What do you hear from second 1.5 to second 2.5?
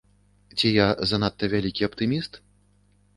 вялікі аптыміст?